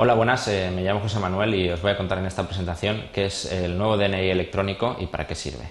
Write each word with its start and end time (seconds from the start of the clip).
Hola, 0.00 0.14
buenas, 0.14 0.46
eh, 0.46 0.70
me 0.72 0.82
llamo 0.82 1.00
José 1.00 1.18
Manuel 1.18 1.56
y 1.56 1.70
os 1.70 1.82
voy 1.82 1.90
a 1.90 1.96
contar 1.96 2.18
en 2.18 2.26
esta 2.26 2.46
presentación 2.46 3.06
qué 3.12 3.26
es 3.26 3.50
el 3.50 3.76
nuevo 3.76 3.96
DNI 3.96 4.30
electrónico 4.30 4.96
y 5.00 5.06
para 5.06 5.26
qué 5.26 5.34
sirve. 5.34 5.64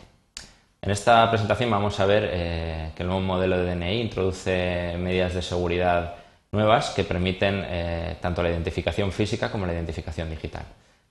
En 0.81 0.91
esta 0.91 1.29
presentación 1.29 1.71
vamos 1.71 1.97
a 2.02 2.05
ver 2.05 2.29
eh, 2.34 2.91
que 2.93 3.04
el 3.04 3.07
nuevo 3.07 3.21
modelo 3.21 3.57
de 3.57 3.73
DNI 3.73 4.02
introduce 4.02 4.98
medidas 5.00 5.34
de 5.34 5.41
seguridad 5.41 6.16
nuevas 6.52 6.89
que 6.89 7.05
permiten 7.05 7.63
eh, 7.70 8.18
tanto 8.20 8.43
la 8.43 8.50
identificación 8.50 9.13
física 9.13 9.50
como 9.50 9.66
la 9.66 9.71
identificación 9.71 10.30
digital. 10.30 10.64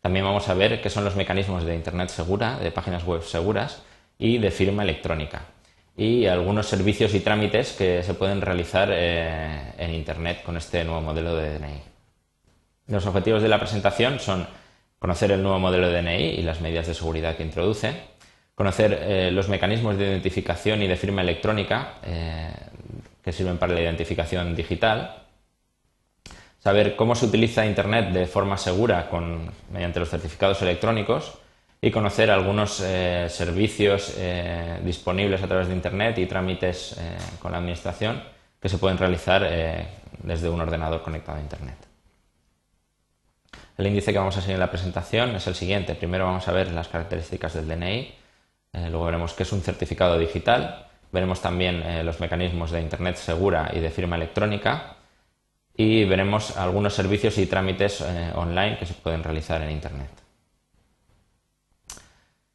También 0.03 0.27
vamos 0.27 0.47
a 0.51 0.55
ver 0.55 0.83
qué 0.83 0.91
son 0.91 1.03
los 1.03 1.17
mecanismos 1.17 1.65
de 1.65 1.75
Internet 1.75 2.11
segura, 2.11 2.59
de 2.59 2.71
páginas 2.71 3.03
web 3.07 3.23
seguras 3.23 3.83
y 4.19 4.37
de 4.37 4.51
firma 4.51 4.83
electrónica 4.83 5.41
y 5.97 6.27
algunos 6.27 6.67
servicios 6.67 7.15
y 7.15 7.21
trámites 7.21 7.73
que 7.73 8.03
se 8.03 8.13
pueden 8.13 8.43
realizar 8.43 8.93
en 8.93 9.95
Internet 9.95 10.43
con 10.45 10.59
este 10.59 10.85
nuevo 10.85 11.01
modelo 11.01 11.35
de 11.35 11.59
DNI. 11.59 11.96
Los 12.89 13.05
objetivos 13.07 13.43
de 13.43 13.49
la 13.49 13.59
presentación 13.59 14.21
son 14.21 14.47
conocer 14.99 15.33
el 15.33 15.43
nuevo 15.43 15.59
modelo 15.59 15.89
de 15.89 16.03
DNI 16.03 16.39
y 16.39 16.43
las 16.43 16.61
medidas 16.61 16.87
de 16.87 16.95
seguridad 16.95 17.37
que 17.37 17.43
introduce, 17.43 17.95
conocer 18.55 18.99
eh, 19.03 19.31
los 19.33 19.49
mecanismos 19.49 19.99
de 19.99 20.07
identificación 20.07 20.83
y 20.83 20.87
de 20.87 20.97
firma 20.97 21.23
electrónica 21.23 21.95
eh, 22.05 22.51
que 23.23 23.33
sirven 23.33 23.59
para 23.59 23.75
la 23.75 23.81
identificación 23.81 24.55
digital, 24.55 25.23
saber 26.61 26.97
cómo 26.97 27.15
se 27.15 27.27
utiliza 27.27 27.67
Internet 27.67 28.13
de 28.13 28.27
forma 28.27 28.57
segura 28.57 29.09
mediante 29.73 30.01
los 30.01 30.09
certificados 30.09 30.63
electrónicos 30.63 31.39
y 31.81 31.91
conocer 31.91 32.31
algunos 32.31 32.81
eh, 32.81 33.27
servicios 33.29 34.17
disponibles 34.83 35.43
a 35.43 35.49
través 35.49 35.69
de 35.69 35.75
Internet 35.75 36.19
y 36.19 36.27
trámites 36.27 36.99
con 37.41 37.53
la 37.53 37.59
Administración 37.59 38.23
que 38.61 38.69
se 38.69 38.79
pueden 38.79 38.97
realizar 38.97 39.47
desde 40.23 40.49
un 40.49 40.61
ordenador 40.61 41.03
conectado 41.03 41.39
a 41.39 41.41
Internet. 41.41 41.86
El 43.77 43.87
índice 43.87 44.13
que 44.13 44.19
vamos 44.19 44.37
a 44.37 44.41
seguir 44.41 44.55
en 44.55 44.61
la 44.61 44.71
presentación 44.71 45.37
es 45.37 45.47
el 45.47 45.55
siguiente. 45.55 45.95
Primero 45.95 46.25
vamos 46.25 46.49
a 46.49 46.53
ver 46.53 46.73
las 46.73 46.89
características 46.89 47.55
del 47.55 47.69
DNI, 47.69 48.15
eh, 48.73 48.89
luego 48.91 49.05
veremos 49.05 49.35
qué 49.35 49.43
es 49.43 49.53
un 49.53 49.61
certificado 49.61 50.19
digital, 50.19 50.87
veremos 51.13 51.43
también 51.43 51.83
eh, 51.83 52.03
los 52.03 52.21
mecanismos 52.21 52.71
de 52.71 52.81
Internet 52.81 53.17
segura 53.17 53.71
y 53.75 53.81
de 53.81 53.91
firma 53.91 54.17
electrónica 54.17 54.97
y 55.77 56.05
veremos 56.05 56.57
algunos 56.57 56.95
servicios 56.95 57.37
y 57.37 57.47
trámites 57.47 58.01
eh, 58.01 58.33
online 58.35 58.79
que 58.79 58.87
se 58.87 58.95
pueden 58.95 59.23
realizar 59.23 59.61
en 59.61 59.71
Internet. 59.71 60.11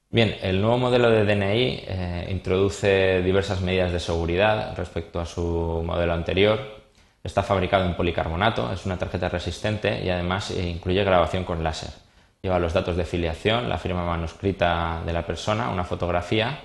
Bien, 0.09 0.35
el 0.41 0.59
nuevo 0.59 0.77
modelo 0.77 1.09
de 1.09 1.23
DNI 1.23 2.31
introduce 2.31 3.21
diversas 3.21 3.61
medidas 3.61 3.93
de 3.93 3.99
seguridad 4.01 4.75
respecto 4.75 5.21
a 5.21 5.25
su 5.25 5.83
modelo 5.85 6.11
anterior 6.11 6.80
Está 7.23 7.43
fabricado 7.43 7.85
en 7.85 7.95
policarbonato, 7.95 8.71
es 8.71 8.85
una 8.85 8.97
tarjeta 8.97 9.29
resistente 9.29 10.03
y 10.03 10.09
además 10.09 10.51
eh, 10.51 10.67
incluye 10.67 11.03
grabación 11.03 11.43
con 11.43 11.63
láser. 11.63 11.91
Lleva 12.41 12.59
los 12.59 12.73
datos 12.73 12.95
de 12.95 13.05
filiación, 13.05 13.69
la 13.69 13.77
firma 13.77 14.03
manuscrita 14.05 15.01
de 15.05 15.13
la 15.13 15.25
persona, 15.25 15.69
una 15.69 15.83
fotografía 15.83 16.59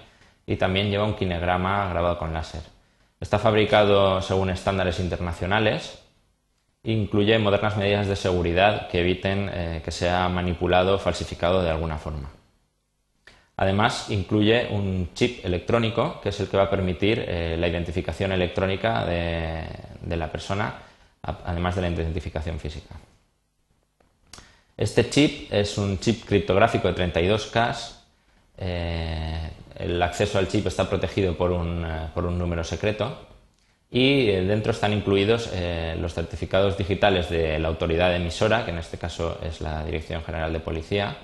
y 0.47 0.57
también 0.57 0.91
lleva 0.91 1.05
un 1.05 1.15
kinegrama 1.15 1.89
grabado 1.91 2.19
con 2.19 2.33
láser. 2.33 2.62
Está 3.21 3.39
fabricado 3.39 4.23
según 4.23 4.51
estándares 4.51 5.01
internacionales 5.01 6.03
incluye 6.87 7.39
modernas 7.39 7.77
medidas 7.77 8.07
de 8.07 8.17
seguridad 8.17 8.89
que 8.89 9.01
eviten 9.01 9.51
eh, 9.53 9.83
que 9.84 9.91
sea 9.91 10.29
manipulado 10.29 10.95
o 10.95 10.99
falsificado 10.99 11.62
de 11.62 11.71
alguna 11.71 11.99
forma. 11.99 12.31
Además, 13.57 14.11
incluye 14.11 14.69
un 14.71 15.11
chip 15.15 15.45
electrónico 15.45 16.21
que 16.21 16.29
es 16.29 16.41
el 16.41 16.49
que 16.49 16.57
va 16.57 16.65
a 16.65 16.71
permitir 16.71 17.25
eh, 17.27 17.57
la 17.59 17.67
identificación 17.67 18.33
electrónica 18.33 19.05
de, 19.05 19.65
la 20.15 20.31
persona, 20.31 20.75
además 21.23 21.75
de 21.75 21.83
la 21.83 21.89
identificación 21.89 22.61
física. 22.61 22.95
Este 24.77 25.09
chip 25.09 25.51
es 25.51 25.79
un 25.79 25.99
chip 25.99 26.27
criptográfico 26.27 26.93
de 26.93 27.11
32K. 27.11 27.77
Eh, 28.59 29.50
el 29.78 30.03
acceso 30.03 30.39
al 30.39 30.49
chip 30.49 30.66
está 30.66 30.89
protegido 30.89 31.37
por 31.37 31.50
un, 31.50 31.83
eh, 31.84 32.09
por 32.15 32.27
un 32.27 32.39
número 32.39 32.62
secreto 32.62 33.27
y 33.91 34.27
dentro 34.27 34.72
están 34.72 34.93
incluidos 34.93 35.49
los 36.00 36.12
certificados 36.12 36.77
digitales 36.77 37.31
de 37.31 37.59
la 37.61 37.69
autoridad 37.69 38.15
emisora, 38.15 38.65
que 38.65 38.72
en 38.72 38.78
este 38.78 38.99
caso 38.99 39.39
es 39.43 39.61
la 39.61 39.84
Dirección 39.84 40.25
General 40.25 40.53
de 40.53 40.59
Policía, 40.59 41.16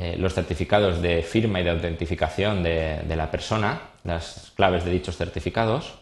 eh, 0.00 0.16
los 0.16 0.32
certificados 0.32 1.02
de 1.02 1.24
firma 1.24 1.60
y 1.60 1.64
de 1.64 1.70
autentificación 1.70 2.62
de, 2.62 3.02
la 3.16 3.32
persona, 3.32 3.80
las 4.04 4.52
claves 4.54 4.84
de 4.84 4.92
dichos 4.92 5.16
certificados 5.16 5.94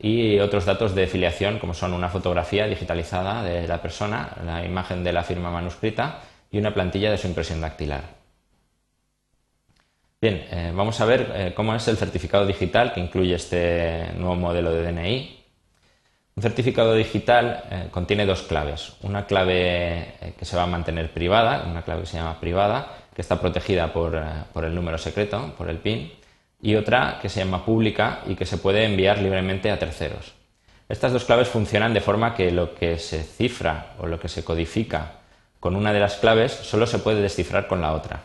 y 0.00 0.38
otros 0.38 0.64
datos 0.64 0.94
de 0.94 1.06
filiación 1.06 1.58
como 1.58 1.74
son 1.74 1.92
una 1.92 2.08
fotografía 2.08 2.66
digitalizada 2.66 3.42
de 3.42 3.68
la 3.68 3.82
persona, 3.82 4.36
la 4.44 4.64
imagen 4.64 5.04
de 5.04 5.12
la 5.12 5.22
firma 5.22 5.50
manuscrita 5.50 6.20
y 6.50 6.58
una 6.58 6.72
plantilla 6.72 7.10
de 7.10 7.18
su 7.18 7.26
impresión 7.26 7.60
dactilar. 7.60 8.02
Bien, 10.20 10.46
eh, 10.50 10.72
vamos 10.74 11.00
a 11.00 11.04
ver 11.06 11.32
eh, 11.34 11.52
cómo 11.54 11.74
es 11.74 11.86
el 11.88 11.96
certificado 11.96 12.46
digital 12.46 12.92
que 12.92 13.00
incluye 13.00 13.34
este 13.34 14.12
nuevo 14.16 14.36
modelo 14.36 14.72
de 14.72 14.82
DNI. 14.82 15.36
Un 16.36 16.42
certificado 16.42 16.94
digital 16.94 17.88
contiene 17.90 18.24
dos 18.24 18.42
claves. 18.42 18.94
Una 19.02 19.26
clave 19.26 20.34
que 20.38 20.44
se 20.46 20.56
va 20.56 20.62
a 20.62 20.66
mantener 20.66 21.10
privada, 21.12 21.66
una 21.66 21.82
clave 21.82 22.02
que 22.02 22.06
se 22.06 22.16
llama 22.16 22.40
privada, 22.40 23.00
que 23.14 23.22
está 23.22 23.40
protegida 23.40 23.86
eh, 23.86 24.44
por, 24.52 24.64
el 24.64 24.74
número 24.74 24.98
secreto, 24.98 25.52
por 25.58 25.68
el 25.68 25.78
PIN, 25.78 26.10
y 26.62 26.74
otra 26.74 27.18
que 27.20 27.28
se 27.28 27.40
llama 27.40 27.64
pública 27.64 28.20
y 28.26 28.34
que 28.34 28.46
se 28.46 28.58
puede 28.58 28.84
enviar 28.84 29.18
libremente 29.18 29.70
a 29.70 29.78
terceros. 29.78 30.34
Estas 30.88 31.12
dos 31.12 31.24
claves 31.24 31.48
funcionan 31.48 31.94
de 31.94 32.00
forma 32.00 32.34
que 32.34 32.50
lo 32.50 32.74
que 32.74 32.98
se 32.98 33.22
cifra 33.22 33.94
o 33.98 34.06
lo 34.06 34.18
que 34.18 34.28
se 34.28 34.44
codifica 34.44 35.20
con 35.60 35.76
una 35.76 35.92
de 35.92 36.00
las 36.00 36.16
claves 36.16 36.52
solo 36.52 36.86
se 36.86 36.98
puede 36.98 37.22
descifrar 37.22 37.68
con 37.68 37.80
la 37.80 37.92
otra. 37.92 38.22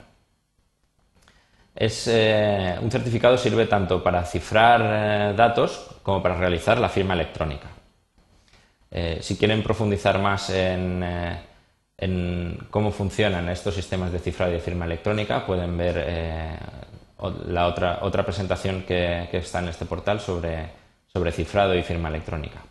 Eh, 1.75 2.77
un 2.81 2.89
certificado 2.89 3.37
sirve 3.37 3.65
tanto 3.65 4.01
para 4.01 4.23
cifrar 4.23 4.81
eh, 4.83 5.33
datos 5.35 5.87
como 6.03 6.23
para 6.23 6.37
realizar 6.37 6.79
la 6.79 6.89
firma 6.89 7.13
electrónica. 7.13 7.67
si 9.19 9.35
quieren 9.35 9.61
profundizar 9.61 10.19
más 10.19 10.49
en, 10.51 11.03
en 11.97 12.67
cómo 12.69 12.91
funcionan 12.91 13.49
estos 13.49 13.75
sistemas 13.75 14.11
de 14.11 14.19
cifrado 14.19 14.51
y 14.51 14.55
de 14.55 14.61
firma 14.61 14.85
electrónica, 14.85 15.45
pueden 15.45 15.77
ver 15.77 16.03
eh, 16.05 16.57
la 17.47 17.67
otra, 17.67 17.99
otra 18.01 18.25
presentación 18.25 18.83
que, 18.83 19.29
está 19.31 19.59
en 19.59 19.69
este 19.69 19.85
portal 19.85 20.19
sobre, 20.19 20.69
sobre 21.07 21.31
cifrado 21.31 21.75
y 21.75 21.83
firma 21.83 22.09
electrónica. 22.09 22.63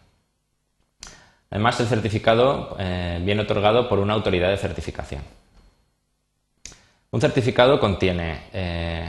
Además, 1.51 1.79
el 1.81 1.87
certificado 1.87 2.77
eh, 2.79 3.21
viene 3.23 3.43
otorgado 3.43 3.89
por 3.89 3.99
una 3.99 4.15
autoridad 4.15 4.51
de 4.51 4.57
certificación. 4.57 5.23
Un 7.11 7.21
certificado 7.21 7.79
contiene, 7.79 8.43
eh, 8.53 9.09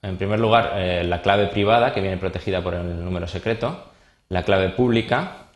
en 0.00 0.16
primer 0.16 0.40
lugar, 0.40 0.74
la 1.04 1.20
clave 1.20 1.48
privada, 1.48 1.92
que 1.92 2.00
viene 2.00 2.16
protegida 2.16 2.62
por 2.62 2.74
el 2.74 3.04
número 3.04 3.26
secreto, 3.26 3.90
la 4.30 4.44
clave 4.44 4.70
pública, 4.70 5.48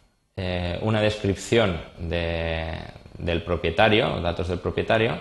una 0.82 1.00
descripción 1.00 1.80
de, 1.98 2.76
del 3.18 3.42
propietario, 3.42 4.20
datos 4.20 4.48
del 4.48 4.58
propietario, 4.58 5.18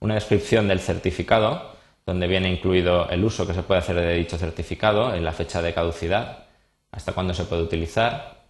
una 0.00 0.14
descripción 0.14 0.68
del 0.68 0.80
certificado, 0.80 1.71
donde 2.04 2.26
viene 2.26 2.50
incluido 2.50 3.08
el 3.08 3.24
uso 3.24 3.46
que 3.46 3.54
se 3.54 3.62
puede 3.62 3.80
hacer 3.80 3.96
de 3.96 4.14
dicho 4.14 4.38
certificado, 4.38 5.14
en 5.14 5.24
la 5.24 5.32
fecha 5.32 5.62
de 5.62 5.72
caducidad, 5.72 6.44
hasta 6.90 7.12
cuándo 7.12 7.34
se 7.34 7.44
puede 7.44 7.62
utilizar, 7.62 8.42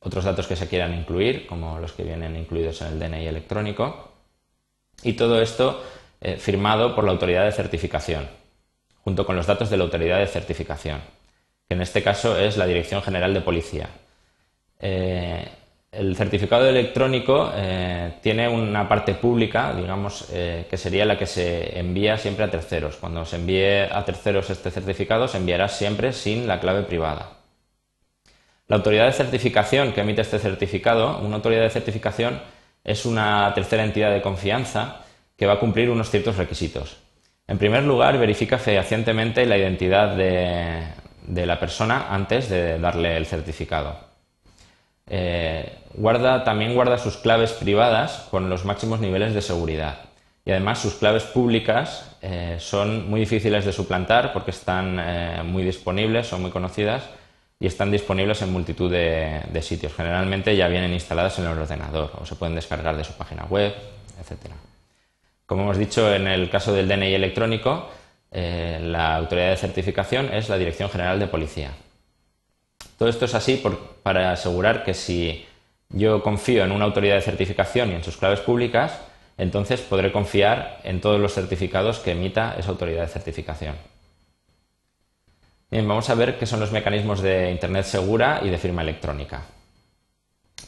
otros 0.00 0.24
datos 0.24 0.46
que 0.46 0.56
se 0.56 0.68
quieran 0.68 0.94
incluir, 0.94 1.46
como 1.46 1.78
los 1.78 1.92
que 1.92 2.04
vienen 2.04 2.36
incluidos 2.36 2.80
en 2.82 2.88
el 2.88 2.98
DNI 2.98 3.26
electrónico, 3.26 4.12
y 5.02 5.14
todo 5.14 5.40
esto 5.40 5.82
eh, 6.20 6.36
firmado 6.36 6.94
por 6.94 7.04
la 7.04 7.12
autoridad 7.12 7.44
de 7.44 7.52
certificación, 7.52 8.28
junto 9.02 9.26
con 9.26 9.36
los 9.36 9.46
datos 9.46 9.70
de 9.70 9.76
la 9.76 9.84
autoridad 9.84 10.18
de 10.18 10.26
certificación, 10.26 11.00
que 11.68 11.74
en 11.74 11.82
este 11.82 12.02
caso 12.02 12.38
es 12.38 12.56
la 12.56 12.66
Dirección 12.66 13.02
General 13.02 13.32
de 13.32 13.40
Policía. 13.40 13.88
Eh, 14.78 15.48
el 15.92 16.14
certificado 16.14 16.68
electrónico 16.68 17.50
eh, 17.54 18.14
tiene 18.22 18.48
una 18.48 18.88
parte 18.88 19.14
pública, 19.14 19.74
digamos, 19.74 20.28
eh, 20.32 20.66
que 20.70 20.76
sería 20.76 21.04
la 21.04 21.18
que 21.18 21.26
se 21.26 21.78
envía 21.78 22.16
siempre 22.16 22.44
a 22.44 22.50
terceros. 22.50 22.96
Cuando 22.96 23.24
se 23.24 23.36
envíe 23.36 23.88
a 23.90 24.04
terceros 24.04 24.50
este 24.50 24.70
certificado, 24.70 25.26
se 25.26 25.38
enviará 25.38 25.68
siempre 25.68 26.12
sin 26.12 26.46
la 26.46 26.60
clave 26.60 26.84
privada. 26.84 27.38
La 28.68 28.76
autoridad 28.76 29.06
de 29.06 29.12
certificación 29.12 29.92
que 29.92 30.02
emite 30.02 30.20
este 30.20 30.38
certificado, 30.38 31.18
una 31.18 31.36
autoridad 31.36 31.62
de 31.62 31.70
certificación 31.70 32.40
es 32.84 33.04
una 33.04 33.52
tercera 33.52 33.82
entidad 33.82 34.12
de 34.12 34.22
confianza 34.22 35.02
que 35.36 35.46
va 35.46 35.54
a 35.54 35.58
cumplir 35.58 35.90
unos 35.90 36.08
ciertos 36.08 36.36
requisitos. 36.36 36.98
En 37.48 37.58
primer 37.58 37.82
lugar, 37.82 38.16
verifica 38.16 38.58
fehacientemente 38.58 39.44
la 39.44 39.58
identidad 39.58 40.14
de 40.14 41.46
la 41.46 41.58
persona 41.58 42.06
antes 42.10 42.48
de 42.48 42.78
darle 42.78 43.16
el 43.16 43.26
certificado. 43.26 44.09
Eh, 45.12 45.72
guarda, 45.94 46.44
también 46.44 46.72
guarda 46.72 46.96
sus 46.96 47.16
claves 47.16 47.50
privadas 47.52 48.28
con 48.30 48.48
los 48.48 48.64
máximos 48.64 49.00
niveles 49.00 49.34
de 49.34 49.42
seguridad. 49.42 50.02
Y 50.44 50.52
además 50.52 50.78
sus 50.78 50.94
claves 50.94 51.24
públicas 51.24 52.16
eh, 52.22 52.56
son 52.60 53.10
muy 53.10 53.20
difíciles 53.20 53.64
de 53.64 53.72
suplantar 53.72 54.32
porque 54.32 54.52
están 54.52 54.98
eh, 55.00 55.42
muy 55.44 55.64
disponibles, 55.64 56.28
son 56.28 56.42
muy 56.42 56.52
conocidas 56.52 57.02
y 57.58 57.66
están 57.66 57.90
disponibles 57.90 58.40
en 58.42 58.52
multitud 58.52 58.90
de, 58.90 59.62
sitios. 59.62 59.92
Generalmente 59.94 60.56
ya 60.56 60.68
vienen 60.68 60.92
instaladas 60.92 61.38
en 61.40 61.46
el 61.46 61.58
ordenador 61.58 62.12
o 62.18 62.24
se 62.24 62.36
pueden 62.36 62.54
descargar 62.54 62.96
de 62.96 63.04
su 63.04 63.12
página 63.14 63.44
web, 63.44 63.74
etc. 64.18 64.52
Como 65.44 65.62
hemos 65.64 65.76
dicho 65.76 66.14
en 66.14 66.28
el 66.28 66.48
caso 66.48 66.72
del 66.72 66.88
DNI 66.88 67.14
electrónico, 67.14 67.90
la 68.32 69.16
autoridad 69.16 69.50
de 69.50 69.56
certificación 69.56 70.32
es 70.32 70.48
la 70.48 70.56
Dirección 70.56 70.88
General 70.88 71.18
de 71.18 71.26
Policía. 71.26 71.72
Todo 73.00 73.08
esto 73.08 73.24
es 73.24 73.34
así 73.34 73.64
para 74.02 74.30
asegurar 74.30 74.84
que 74.84 74.92
si 74.92 75.46
yo 75.88 76.22
confío 76.22 76.64
en 76.64 76.70
una 76.70 76.84
autoridad 76.84 77.14
de 77.14 77.22
certificación 77.22 77.90
y 77.90 77.94
en 77.94 78.04
sus 78.04 78.18
claves 78.18 78.40
públicas, 78.40 79.00
entonces 79.38 79.80
podré 79.80 80.12
confiar 80.12 80.82
en 80.84 81.00
todos 81.00 81.18
los 81.18 81.32
certificados 81.32 81.98
que 82.00 82.10
emita 82.10 82.56
esa 82.58 82.68
autoridad 82.68 83.00
de 83.00 83.08
certificación. 83.08 83.74
Bien, 85.70 85.88
vamos 85.88 86.10
a 86.10 86.14
ver 86.14 86.38
qué 86.38 86.44
son 86.44 86.60
los 86.60 86.72
mecanismos 86.72 87.22
de 87.22 87.50
Internet 87.50 87.86
segura 87.86 88.42
y 88.44 88.50
de 88.50 88.58
firma 88.58 88.82
electrónica. 88.82 89.44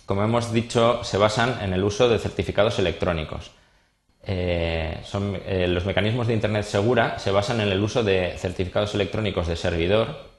Como 0.07 0.25
hemos 0.25 0.55
dicho, 0.55 1.05
se 1.05 1.19
basan 1.19 1.59
en 1.63 1.75
el 1.75 1.85
uso 1.85 2.09
de 2.09 2.19
certificados 2.19 2.79
electrónicos. 2.79 3.51
Eh, 4.23 5.03
eh, 5.45 5.67
los 5.69 5.85
mecanismos 5.85 6.29
de 6.29 6.33
Internet 6.33 6.65
segura 6.65 7.19
se 7.19 7.31
basan 7.31 7.61
en 7.61 7.69
el 7.69 7.83
uso 7.83 8.03
de 8.03 8.33
certificados 8.39 8.95
electrónicos 8.95 9.49
de 9.49 9.57
servidor, 9.57 10.32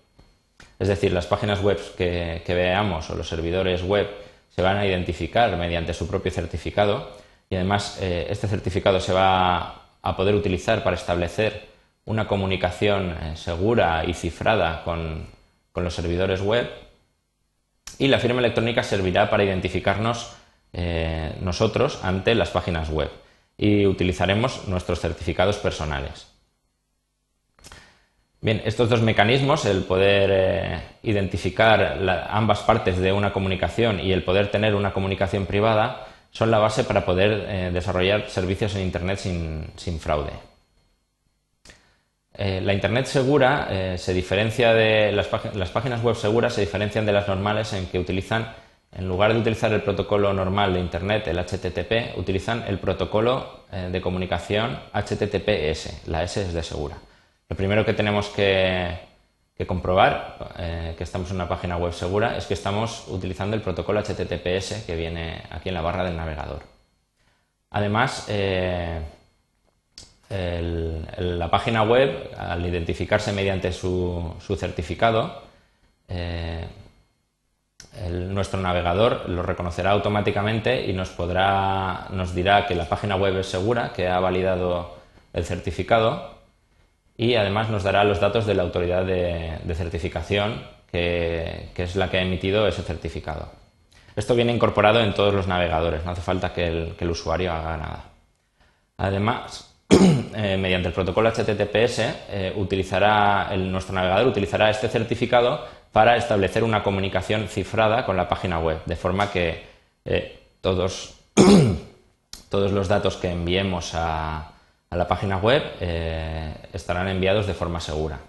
es 0.80 0.88
decir, 0.88 1.12
las 1.14 1.28
páginas 1.28 1.62
web 1.62 1.80
que, 1.98 2.42
veamos 2.48 3.10
o 3.10 3.16
los 3.16 3.28
servidores 3.28 3.84
web 3.84 4.10
se 4.50 4.62
van 4.62 4.78
a 4.78 4.86
identificar 4.86 5.56
mediante 5.58 5.94
su 5.94 6.08
propio 6.08 6.31
certificado 6.31 7.12
y 7.50 7.56
además 7.56 8.00
eh, 8.02 8.28
este 8.30 8.48
certificado 8.48 9.00
se 9.00 9.14
va 9.14 9.84
a 10.02 10.16
poder 10.16 10.36
utilizar 10.36 10.84
para 10.84 10.96
establecer 10.96 11.68
una 12.06 12.28
comunicación 12.28 13.16
segura 13.36 14.04
y 14.06 14.14
cifrada 14.14 14.84
con 14.84 15.28
los 15.75 15.94
servidores 15.96 16.42
web 16.42 16.70
y 17.98 18.08
la 18.08 18.20
firma 18.20 18.40
electrónica 18.40 18.84
servirá 18.84 19.30
para 19.30 19.44
identificarnos 19.46 20.36
nosotros 21.42 22.00
ante 22.04 22.36
las 22.36 22.50
páginas 22.50 22.90
web 22.90 23.10
y 23.58 23.86
utilizaremos 23.86 24.68
nuestros 24.68 25.00
certificados 25.00 25.58
personales. 25.58 26.33
Bien, 28.44 28.62
estos 28.66 28.90
dos 28.90 29.01
mecanismos, 29.01 29.63
el 29.63 29.84
poder 29.84 30.30
eh, 30.34 30.81
identificar 31.04 31.98
ambas 32.30 32.60
partes 32.60 32.98
de 32.98 33.13
una 33.13 33.31
comunicación 33.31 34.01
y 34.01 34.12
el 34.12 34.22
poder 34.22 34.51
tener 34.51 34.75
una 34.75 34.92
comunicación 34.92 35.45
privada, 35.45 36.07
son 36.30 36.51
la 36.51 36.60
base 36.60 36.84
para 36.84 37.06
poder 37.06 37.45
eh, 37.48 37.72
desarrollar 37.72 38.30
servicios 38.30 38.75
en 38.75 38.81
Internet 38.81 39.19
sin, 39.19 39.98
fraude. 39.98 40.34
Eh, 42.34 42.60
la 42.60 42.74
Internet 42.74 43.06
segura 43.06 43.98
se 43.98 44.13
diferencia 44.13 44.74
de 44.74 45.13
las, 45.13 45.30
las 45.56 45.69
páginas 45.69 46.04
web 46.04 46.16
seguras 46.16 46.54
se 46.54 46.60
diferencian 46.60 47.06
de 47.06 47.13
las 47.13 47.30
normales 47.30 47.72
en 47.72 47.86
que 47.86 47.98
utilizan 47.98 48.54
en 48.92 49.07
lugar 49.07 49.31
de 49.31 49.39
utilizar 49.39 49.72
el 49.72 49.84
protocolo 49.84 50.34
normal 50.34 50.74
de 50.74 50.81
Internet, 50.81 51.28
el 51.28 51.39
HTTP, 51.39 52.18
utilizan 52.18 52.66
el 52.68 52.78
protocolo 52.78 53.63
de 53.72 54.01
comunicación 54.01 54.78
HTTPS. 54.92 56.07
La 56.07 56.24
S 56.24 56.42
es 56.42 56.54
de 56.54 56.62
segura. 56.62 56.98
Lo 57.50 57.56
primero 57.56 57.86
que 57.86 57.94
tenemos 57.94 58.30
que, 58.30 58.98
comprobar 59.68 60.54
eh, 60.57 60.94
que 60.98 61.04
estamos 61.06 61.30
en 61.30 61.38
una 61.38 61.48
página 61.48 61.78
web 61.78 61.94
segura 61.94 62.36
es 62.36 62.45
que 62.45 62.54
estamos 62.54 63.06
utilizando 63.07 63.56
el 63.56 63.62
protocolo 63.62 64.01
HTTPS 64.01 64.84
que 64.86 64.95
viene 64.98 65.42
aquí 65.50 65.69
en 65.69 65.75
la 65.75 65.81
barra 65.81 66.04
del 66.04 66.18
navegador. 66.18 66.63
Además, 67.69 68.25
eh, 68.28 69.00
la 70.30 71.50
página 71.50 71.84
web, 71.84 72.31
al 72.38 72.66
identificarse 72.66 73.31
mediante 73.31 73.72
su, 73.72 74.36
certificado, 74.57 75.44
nuestro 78.30 78.60
navegador 78.60 79.30
lo 79.30 79.44
reconocerá 79.44 79.92
automáticamente 79.92 80.88
y 80.88 80.94
nos 80.94 81.10
podrá, 81.10 82.07
nos 82.10 82.34
dirá 82.34 82.66
que 82.66 82.75
la 82.75 82.89
página 82.89 83.16
web 83.16 83.38
es 83.38 83.48
segura, 83.48 83.94
que 83.94 84.07
ha 84.07 84.19
validado 84.19 84.96
el 85.34 85.46
certificado 85.46 86.33
y 87.18 87.36
además 87.36 87.69
nos 87.69 87.83
dará 87.83 88.04
los 88.04 88.19
datos 88.19 88.45
de 88.45 88.56
la 88.56 88.63
autoridad 88.63 89.06
de, 89.06 89.75
certificación 89.75 90.63
que, 90.92 91.69
es 91.75 91.95
la 91.95 92.10
que 92.10 92.18
ha 92.18 92.21
emitido 92.21 92.68
ese 92.68 92.81
certificado. 92.81 93.51
Esto 94.15 94.36
viene 94.36 94.54
incorporado 94.54 95.00
en 95.00 95.13
todos 95.13 95.33
los 95.33 95.48
navegadores, 95.48 96.06
no 96.06 96.12
hace 96.12 96.21
falta 96.21 96.54
que 96.54 96.68
el, 97.00 97.10
usuario 97.10 97.51
haga 97.51 97.77
nada. 97.77 98.06
Además, 98.98 99.74
eh, 99.89 100.57
mediante 100.57 100.89
el 100.89 100.94
protocolo 100.94 101.31
HTTPS, 101.31 102.00
eh, 102.30 103.57
nuestro 103.57 103.95
navegador 103.95 104.27
utilizará 104.27 104.69
este 104.69 104.88
certificado 104.88 105.65
para 105.92 106.15
establecer 106.18 106.63
una 106.63 106.83
comunicación 106.83 107.48
cifrada 107.48 108.06
con 108.06 108.18
la 108.18 108.27
página 108.27 108.60
web, 108.60 108.80
de 108.86 108.95
forma 108.95 109.31
que 109.31 109.63
eh, 110.06 110.39
todos, 110.62 111.15
todos 112.50 112.71
los 112.71 112.88
datos 112.88 113.18
que 113.18 113.31
enviemos 113.31 113.92
a, 113.94 114.53
la 114.95 115.07
página 115.07 115.38
web 115.38 115.63
eh, 115.80 116.54
estarán 116.74 117.07
enviados 117.07 117.48
de 117.48 117.54
forma 117.54 117.80
segura. 117.80 118.19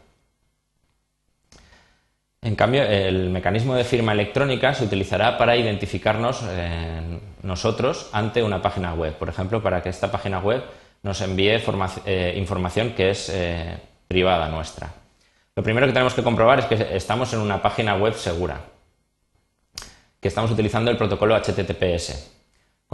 En 2.43 2.57
cambio, 2.57 2.83
el 2.83 3.31
mecanismo 3.31 3.75
de 3.75 3.85
firma 3.85 4.13
electrónica 4.13 4.75
se 4.75 4.85
utilizará 4.85 5.39
para 5.39 5.57
identificarnos 5.57 6.43
eh, 6.47 7.19
nosotros 7.43 8.11
ante 8.13 8.43
una 8.43 8.61
página 8.61 8.93
web. 8.93 9.15
Por 9.15 9.31
ejemplo, 9.31 9.63
para 9.63 9.83
que 9.83 9.89
esta 9.89 10.13
página 10.13 10.41
web 10.41 10.63
nos 11.03 11.21
envíe 11.23 11.63
información 12.37 12.91
que 12.91 13.11
es 13.11 13.33
privada 14.09 14.49
nuestra. 14.49 14.91
Lo 15.57 15.63
primero 15.63 15.87
que 15.87 15.93
tenemos 15.93 16.15
que 16.15 16.23
comprobar 16.23 16.59
es 16.59 16.65
que 16.67 16.97
estamos 16.97 17.33
en 17.33 17.39
una 17.39 17.63
página 17.63 17.95
web 17.95 18.15
segura, 18.15 18.61
que 20.21 20.29
estamos 20.29 20.51
utilizando 20.51 20.91
el 20.91 20.97
protocolo 20.97 21.37
HTTPS. 21.37 22.34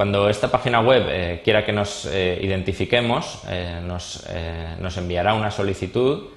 Cuando 0.00 0.30
esta 0.30 0.50
página 0.50 0.80
web 0.80 1.04
eh, 1.10 1.42
quiera 1.44 1.62
que 1.62 1.74
nos 1.74 2.06
eh, 2.06 2.40
identifiquemos, 2.40 3.42
eh, 3.46 3.82
nos, 3.84 4.24
enviará 4.96 5.34
una 5.34 5.50
solicitud 5.50 6.30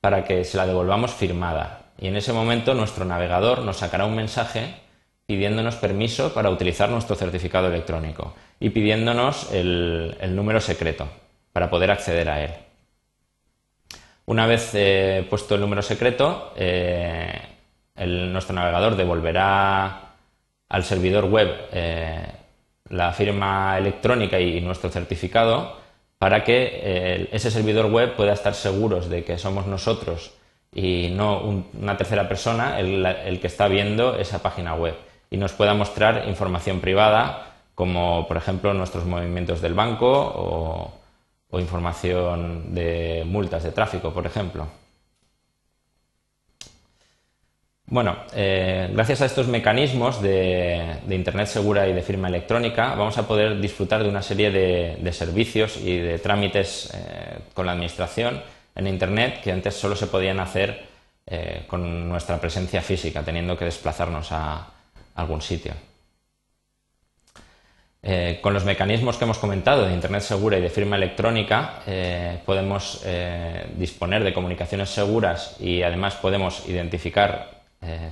para 0.00 0.24
que 0.24 0.42
se 0.42 0.56
la 0.56 0.66
devolvamos 0.66 1.12
firmada. 1.12 1.82
Y 1.98 2.06
en 2.06 2.16
ese 2.16 2.32
momento 2.32 2.72
nuestro 2.72 3.04
navegador 3.04 3.58
nos 3.58 3.76
sacará 3.76 4.06
un 4.06 4.16
mensaje 4.16 4.74
pidiéndonos 5.26 5.76
permiso 5.76 6.32
para 6.32 6.48
utilizar 6.48 6.88
nuestro 6.88 7.14
certificado 7.14 7.68
electrónico 7.68 8.34
y 8.58 8.70
pidiéndonos 8.70 9.52
el, 9.52 10.16
número 10.34 10.62
secreto 10.62 11.06
para 11.52 11.68
poder 11.68 11.90
acceder 11.90 12.30
a 12.30 12.42
él. 12.42 12.52
Una 14.24 14.46
vez 14.46 14.74
puesto 15.28 15.56
el 15.56 15.60
número 15.60 15.82
secreto, 15.82 16.54
nuestro 17.96 18.54
navegador 18.54 18.96
devolverá 18.96 20.10
al 20.70 20.84
servidor 20.84 21.26
web 21.26 21.50
eh, 21.72 22.39
la 22.90 23.12
firma 23.12 23.78
electrónica 23.78 24.38
y 24.38 24.60
nuestro 24.60 24.90
certificado 24.90 25.78
para 26.18 26.44
que 26.44 27.28
ese 27.32 27.50
servidor 27.50 27.86
web 27.86 28.14
pueda 28.14 28.34
estar 28.34 28.54
seguros 28.54 29.08
de 29.08 29.24
que 29.24 29.38
somos 29.38 29.66
nosotros 29.66 30.32
y 30.74 31.08
no 31.10 31.40
una 31.40 31.96
tercera 31.96 32.28
persona 32.28 32.78
el, 32.78 33.40
que 33.40 33.46
está 33.46 33.68
viendo 33.68 34.16
esa 34.16 34.42
página 34.42 34.74
web 34.74 34.94
y 35.30 35.38
nos 35.38 35.52
pueda 35.52 35.72
mostrar 35.72 36.28
información 36.28 36.80
privada 36.80 37.54
como 37.74 38.28
por 38.28 38.36
ejemplo 38.36 38.74
nuestros 38.74 39.06
movimientos 39.06 39.62
del 39.62 39.74
banco 39.74 40.92
o 41.48 41.58
información 41.58 42.74
de 42.74 43.24
multas 43.26 43.64
de 43.64 43.72
tráfico, 43.72 44.12
por 44.12 44.24
ejemplo. 44.26 44.79
Bueno, 47.90 48.18
eh, 48.32 48.88
gracias 48.92 49.20
a 49.20 49.24
estos 49.24 49.48
mecanismos 49.48 50.22
de, 50.22 51.00
Internet 51.10 51.48
segura 51.48 51.88
y 51.88 51.92
de 51.92 52.02
firma 52.02 52.28
electrónica 52.28 52.94
vamos 52.94 53.18
a 53.18 53.26
poder 53.26 53.60
disfrutar 53.60 54.04
de 54.04 54.08
una 54.08 54.22
serie 54.22 54.52
de, 54.52 55.12
servicios 55.12 55.76
y 55.76 55.98
de 55.98 56.20
trámites 56.20 56.94
eh, 56.94 57.40
con 57.52 57.66
la 57.66 57.72
Administración 57.72 58.40
en 58.76 58.86
Internet 58.86 59.40
que 59.42 59.50
antes 59.50 59.74
solo 59.74 59.96
se 59.96 60.06
podían 60.06 60.38
hacer 60.38 60.86
eh, 61.26 61.64
con 61.66 62.08
nuestra 62.08 62.40
presencia 62.40 62.80
física, 62.80 63.24
teniendo 63.24 63.58
que 63.58 63.64
desplazarnos 63.64 64.30
a 64.30 64.68
algún 65.16 65.42
sitio. 65.42 65.74
Con 68.40 68.54
los 68.54 68.64
mecanismos 68.64 69.18
que 69.18 69.24
hemos 69.24 69.38
comentado 69.38 69.84
de 69.84 69.92
Internet 69.92 70.22
segura 70.22 70.56
y 70.56 70.62
de 70.62 70.70
firma 70.70 70.96
electrónica 70.96 71.82
podemos 72.46 73.04
disponer 73.76 74.24
de 74.24 74.32
comunicaciones 74.32 74.88
seguras 74.88 75.56
y 75.60 75.82
además 75.82 76.14
podemos 76.14 76.66
identificar 76.66 77.59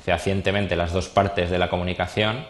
fehacientemente 0.02 0.76
las 0.76 0.92
dos 0.92 1.08
partes 1.08 1.50
de 1.50 1.58
la 1.58 1.68
comunicación. 1.68 2.46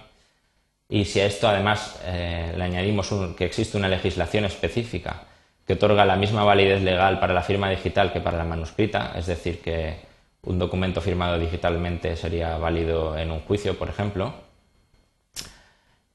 Y 0.89 1.05
si 1.05 1.21
a 1.21 1.27
esto 1.27 1.49
además 1.49 2.01
le 2.05 2.63
añadimos 2.63 3.13
que 3.37 3.45
existe 3.45 3.77
una 3.77 3.89
legislación 3.89 4.45
específica 4.45 5.25
que 5.67 5.75
otorga 5.75 6.07
la 6.07 6.17
misma 6.17 6.45
validez 6.45 6.83
legal 6.83 7.21
para 7.21 7.35
la 7.35 7.43
firma 7.43 7.69
digital 7.69 8.13
que 8.13 8.21
para 8.21 8.39
la 8.39 8.45
manuscrita, 8.45 9.13
es 9.17 9.27
decir, 9.27 9.61
que 9.61 9.97
un 10.43 10.59
documento 10.59 11.01
firmado 11.01 11.39
digitalmente 11.39 12.17
sería 12.17 12.57
válido 12.57 13.19
en 13.19 13.31
un 13.31 13.41
juicio, 13.41 13.79
por 13.79 13.91
ejemplo, 13.91 14.33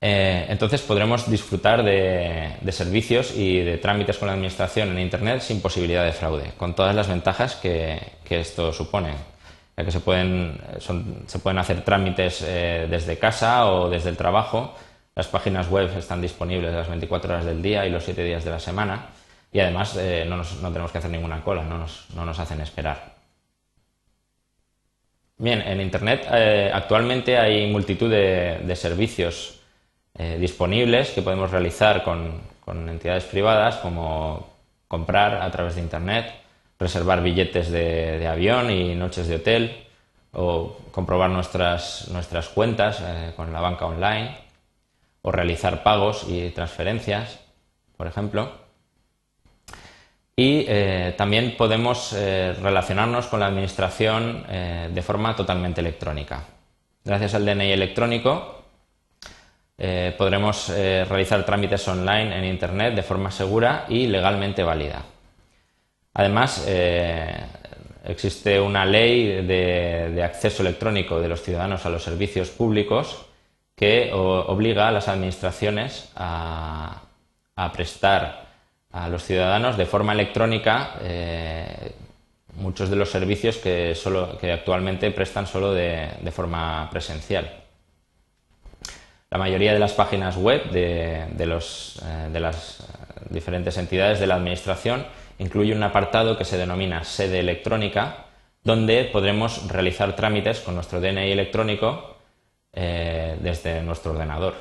eh, 0.05 0.47
entonces 0.49 0.81
podremos 0.81 1.29
disfrutar 1.31 1.81
de, 1.81 2.57
servicios 2.71 3.33
y 3.37 3.59
de 3.59 3.77
trámites 3.77 4.17
con 4.17 4.27
la 4.27 4.33
Administración 4.33 4.89
en 4.89 4.99
Internet 4.99 5.41
sin 5.41 5.61
posibilidad 5.61 6.03
de 6.03 6.11
fraude, 6.11 6.51
con 6.57 6.75
todas 6.75 6.93
las 6.93 7.07
ventajas 7.07 7.55
que, 7.55 7.99
esto 8.29 8.73
supone, 8.73 9.13
ya 9.75 9.83
que 9.83 9.91
se 9.91 9.99
pueden, 9.99 10.59
se 11.25 11.39
pueden 11.39 11.57
hacer 11.57 11.81
trámites 11.83 12.43
eh, 12.45 12.87
desde 12.89 13.17
casa 13.17 13.65
o 13.71 13.89
desde 13.89 14.09
el 14.09 14.17
trabajo 14.17 14.75
Las 15.15 15.27
páginas 15.27 15.69
web 15.69 15.89
están 15.97 16.21
disponibles 16.21 16.73
las 16.73 16.87
24 16.87 17.33
horas 17.33 17.45
del 17.45 17.61
día 17.61 17.85
y 17.85 17.89
los 17.89 18.03
7 18.03 18.23
días 18.23 18.43
de 18.45 18.51
la 18.51 18.59
semana 18.59 19.09
y 19.53 19.59
además 19.59 19.95
eh, 19.97 20.25
no, 20.27 20.41
tenemos 20.69 20.91
que 20.91 20.97
hacer 20.97 21.11
ninguna 21.11 21.43
cola, 21.43 21.63
no 21.63 22.25
nos, 22.25 22.39
hacen 22.39 22.59
esperar. 22.59 23.13
Bien, 25.37 25.61
en 25.61 25.79
Internet 25.79 26.27
eh, 26.31 26.71
actualmente 26.73 27.37
hay 27.37 27.71
multitud 27.71 28.09
de, 28.09 28.75
servicios 28.75 29.59
eh, 30.17 30.37
disponibles 30.39 31.11
que 31.11 31.21
podemos 31.21 31.51
realizar 31.51 32.03
con, 32.03 32.41
entidades 32.89 33.25
privadas 33.25 33.75
como 33.75 34.47
comprar 34.87 35.35
a 35.41 35.51
través 35.51 35.75
de 35.75 35.81
Internet, 35.81 36.33
reservar 36.79 37.21
billetes 37.21 37.71
de, 37.71 38.27
avión 38.27 38.71
y 38.71 38.95
noches 38.95 39.27
de 39.27 39.35
hotel 39.35 39.85
o 40.31 40.77
comprobar 40.91 41.29
nuestras, 41.29 42.07
nuestras 42.09 42.49
cuentas 42.49 43.01
con 43.35 43.53
la 43.53 43.61
banca 43.61 43.85
online 43.85 44.35
o 45.23 45.31
realizar 45.31 45.83
pagos 45.83 46.25
y 46.27 46.49
transferencias, 46.49 47.39
por 47.97 48.07
ejemplo. 48.07 48.63
Y 50.35 50.65
eh, 50.67 51.13
también 51.17 51.55
podemos 51.57 52.13
eh, 52.13 52.55
relacionarnos 52.61 53.27
con 53.27 53.39
la 53.39 53.47
administración 53.47 54.45
eh, 54.49 54.89
de 54.91 55.01
forma 55.01 55.35
totalmente 55.35 55.81
electrónica. 55.81 56.43
Gracias 57.03 57.35
al 57.35 57.45
DNI 57.45 57.71
electrónico 57.71 58.59
podremos 60.17 60.69
realizar 60.69 61.43
trámites 61.45 61.85
online 61.89 62.37
en 62.37 62.45
Internet 62.45 62.95
de 62.95 63.03
forma 63.03 63.31
segura 63.31 63.85
y 63.89 64.07
legalmente 64.07 64.63
válida. 64.63 65.03
Además, 66.13 66.67
existe 68.05 68.59
una 68.59 68.85
ley 68.85 69.45
de, 69.45 70.21
acceso 70.23 70.61
electrónico 70.61 71.19
de 71.19 71.27
los 71.27 71.41
ciudadanos 71.41 71.85
a 71.85 71.89
los 71.89 72.03
servicios 72.03 72.49
públicos 72.49 73.25
que 73.75 74.11
obliga 74.13 74.87
a 74.87 74.91
las 74.91 75.07
administraciones 75.07 76.11
a 76.15 77.01
prestar 77.73 78.43
a 78.93 79.09
los 79.09 79.23
ciudadanos 79.23 79.75
de 79.75 79.85
forma 79.85 80.13
electrónica 80.13 80.95
eh, 81.01 81.91
muchos 82.55 82.89
de 82.91 82.95
los 82.95 83.09
servicios 83.09 83.57
que, 83.57 83.97
actualmente 84.53 85.09
prestan 85.11 85.47
solo 85.47 85.73
de, 85.73 86.31
forma 86.31 86.87
presencial. 86.91 87.51
La 89.31 89.39
mayoría 89.39 89.73
de 89.73 89.79
las 89.79 89.93
páginas 89.93 90.37
web 90.37 90.69
de, 90.69 91.23
eh, 91.23 91.27
de, 92.31 92.39
las 92.39 92.87
diferentes 93.31 93.77
entidades 93.77 94.19
de 94.19 94.27
la 94.27 94.35
Administración 94.35 95.07
incluye 95.39 95.75
un 95.75 95.83
apartado 95.83 96.37
que 96.37 96.45
se 96.45 96.57
denomina 96.57 97.03
sede 97.03 97.39
electrónica, 97.39 98.25
donde 98.63 99.05
podremos 99.05 99.67
realizar 99.69 100.15
trámites 100.15 100.59
con 100.61 100.75
nuestro 100.75 101.01
DNI 101.01 101.31
electrónico 101.31 102.17
eh, 102.71 103.37
desde 103.41 103.81
nuestro 103.81 104.11
ordenador. 104.11 104.55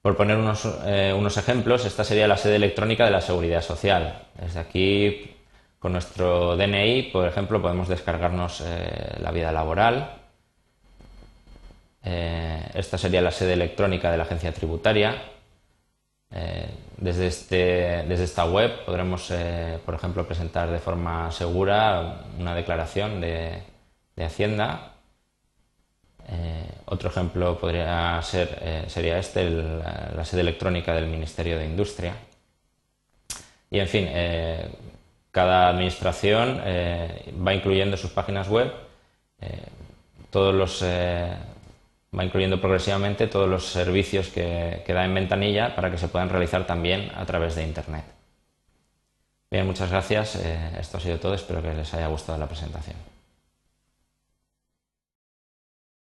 Por 0.00 0.16
poner 0.16 0.38
eh, 0.86 1.14
unos, 1.16 1.36
ejemplos, 1.36 1.84
esta 1.84 2.04
sería 2.04 2.28
la 2.28 2.36
sede 2.36 2.56
electrónica 2.56 3.04
de 3.04 3.10
la 3.10 3.20
Seguridad 3.20 3.60
Social. 3.60 4.22
Desde 4.40 4.60
aquí, 4.60 5.34
con 5.78 5.92
nuestro 5.92 6.56
DNI, 6.56 7.10
por 7.12 7.26
ejemplo, 7.26 7.60
podemos 7.60 7.88
descargarnos 7.88 8.62
eh, 8.64 9.18
la 9.20 9.32
vida 9.32 9.52
laboral. 9.52 10.22
Esta 12.02 12.98
sería 12.98 13.20
la 13.20 13.32
sede 13.32 13.54
electrónica 13.54 14.12
de 14.12 14.16
la 14.16 14.22
Agencia 14.22 14.52
Tributaria. 14.52 15.35
Desde, 16.98 17.26
este, 17.28 18.04
desde, 18.08 18.24
esta 18.24 18.44
web 18.44 18.84
podremos, 18.84 19.32
por 19.84 19.94
ejemplo, 19.94 20.26
presentar 20.26 20.70
de 20.70 20.80
forma 20.80 21.30
segura 21.30 22.24
una 22.38 22.54
declaración 22.54 23.20
de 23.20 23.62
Hacienda 24.18 24.96
eh, 26.28 26.68
otro 26.86 27.08
ejemplo 27.08 27.56
podría 27.58 28.20
ser, 28.22 28.58
eh, 28.60 28.84
sería 28.88 29.18
este, 29.18 29.48
la 29.48 30.24
sede 30.24 30.40
electrónica 30.40 30.92
del 30.94 31.06
Ministerio 31.06 31.58
de 31.58 31.66
Industria. 31.66 32.14
Y 33.70 33.78
en 33.78 33.88
fin, 33.88 34.06
eh, 34.08 34.68
cada 35.30 35.68
administración 35.68 36.60
va 37.46 37.54
incluyendo 37.54 37.96
sus 37.96 38.10
páginas 38.10 38.48
web, 38.48 38.72
todos 40.30 40.54
los, 40.54 40.82
va 42.16 42.24
incluyendo 42.24 42.60
progresivamente 42.60 43.26
todos 43.26 43.48
los 43.48 43.66
servicios 43.66 44.28
que, 44.28 44.82
da 44.86 45.04
en 45.04 45.14
ventanilla 45.14 45.74
para 45.74 45.90
que 45.90 45.98
se 45.98 46.08
puedan 46.08 46.28
realizar 46.28 46.66
también 46.66 47.10
a 47.14 47.24
través 47.26 47.54
de 47.54 47.64
Internet. 47.64 48.04
Bien, 49.50 49.66
muchas 49.66 49.90
gracias. 49.90 50.36
esto 50.36 50.98
ha 50.98 51.00
sido 51.00 51.18
todo. 51.18 51.34
Espero 51.34 51.62
que 51.62 51.72
les 51.72 51.92
haya 51.94 52.08
gustado 52.08 52.38
la 52.38 52.46
presentación. 52.46 53.15